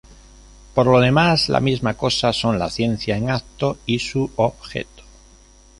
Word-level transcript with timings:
Por 0.73 0.87
lo 0.87 0.99
demás, 0.99 1.47
la 1.47 1.59
misma 1.59 1.93
cosa 1.95 2.33
son 2.33 2.57
la 2.57 2.71
ciencia 2.71 3.15
en 3.15 3.29
acto 3.29 3.77
y 3.85 3.99
su 3.99 4.31
objeto. 4.35 5.03